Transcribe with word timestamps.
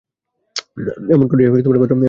এমনি 1.13 1.27
করিয়াই 1.31 1.51
কথাটা 1.51 1.69
পাড়া 1.73 1.85
হইল। 1.85 1.99